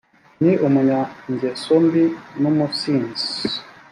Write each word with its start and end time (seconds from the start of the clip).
ni 0.43 0.53
umunyangeso 0.65 1.71
mbi 1.85 2.03
n’umusinzi!» 2.41 3.21